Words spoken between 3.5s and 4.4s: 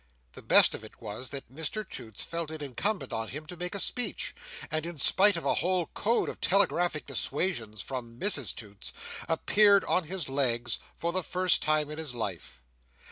make a speech;